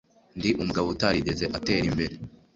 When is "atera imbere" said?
1.57-2.15